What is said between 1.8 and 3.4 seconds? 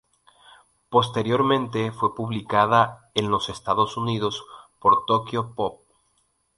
fue publicada en